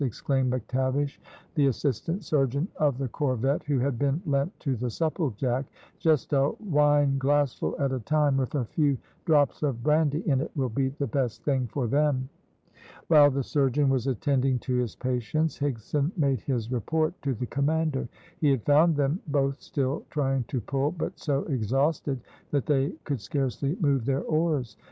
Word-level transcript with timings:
exclaimed 0.01 0.51
McTavish, 0.51 1.19
the 1.53 1.67
Assistant 1.67 2.23
Surgeon 2.23 2.67
of 2.77 2.97
the 2.97 3.07
corvette, 3.07 3.61
who 3.67 3.77
had 3.77 3.99
been 3.99 4.19
lent 4.25 4.59
to 4.59 4.75
the 4.75 4.89
Supplejack. 4.89 5.65
"Just 5.99 6.33
a 6.33 6.53
wine 6.59 7.19
glassful 7.19 7.75
at 7.77 7.91
a 7.91 7.99
time, 7.99 8.35
with 8.37 8.55
a 8.55 8.65
few 8.65 8.97
drops 9.25 9.61
of 9.61 9.83
brandy 9.83 10.27
in 10.27 10.41
it, 10.41 10.49
will 10.57 10.69
be 10.69 10.87
the 10.89 11.05
best 11.05 11.43
thing 11.43 11.67
for 11.67 11.85
them." 11.85 12.29
While 13.09 13.29
the 13.29 13.43
surgeon 13.43 13.89
was 13.89 14.07
attending 14.07 14.57
to 14.61 14.73
his 14.73 14.95
patients, 14.95 15.59
Higson 15.59 16.11
made 16.17 16.41
his 16.41 16.71
report 16.71 17.13
to 17.21 17.35
the 17.35 17.45
commander. 17.45 18.09
He 18.39 18.49
had 18.49 18.63
found 18.63 18.95
them 18.95 19.19
both 19.27 19.61
still 19.61 20.03
trying 20.09 20.45
to 20.45 20.61
pull, 20.61 20.93
but 20.93 21.19
so 21.19 21.43
exhausted 21.43 22.21
that 22.49 22.65
they 22.65 22.89
could 23.03 23.21
scarcely 23.21 23.77
move 23.79 24.05
their 24.05 24.23
oars. 24.23 24.77